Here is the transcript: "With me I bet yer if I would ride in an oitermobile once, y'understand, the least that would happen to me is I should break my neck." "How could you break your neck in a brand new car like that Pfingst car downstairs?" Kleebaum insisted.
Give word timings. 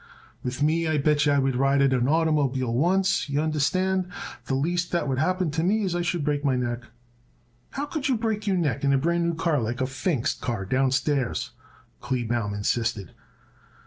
"With 0.41 0.63
me 0.63 0.87
I 0.87 0.97
bet 0.97 1.27
yer 1.27 1.33
if 1.33 1.37
I 1.37 1.41
would 1.43 1.55
ride 1.55 1.79
in 1.79 1.91
an 1.93 2.07
oitermobile 2.07 2.73
once, 2.73 3.29
y'understand, 3.29 4.07
the 4.45 4.55
least 4.55 4.89
that 4.91 5.07
would 5.07 5.19
happen 5.19 5.51
to 5.51 5.63
me 5.63 5.83
is 5.83 5.93
I 5.93 6.01
should 6.01 6.23
break 6.25 6.43
my 6.43 6.55
neck." 6.55 6.85
"How 7.69 7.85
could 7.85 8.09
you 8.09 8.17
break 8.17 8.47
your 8.47 8.57
neck 8.57 8.83
in 8.83 8.93
a 8.93 8.97
brand 8.97 9.25
new 9.25 9.35
car 9.35 9.59
like 9.61 9.77
that 9.77 9.89
Pfingst 9.89 10.41
car 10.41 10.65
downstairs?" 10.65 11.51
Kleebaum 12.01 12.55
insisted. 12.55 13.11